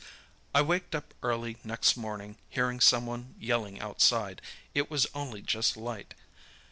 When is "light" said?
5.77-6.15